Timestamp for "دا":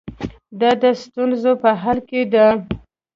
0.59-0.71